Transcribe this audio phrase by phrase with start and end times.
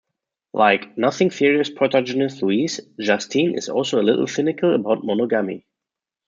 [0.55, 5.67] Like "Nothing Serious" protagonist Louise, Justine is also a little cynical about monogamy.